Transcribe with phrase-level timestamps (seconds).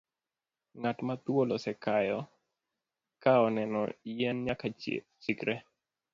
[0.79, 2.19] Ng'at ma thuol osekayo
[3.23, 3.81] ka oneno
[4.17, 4.67] yien nyaka
[5.23, 5.55] chikre.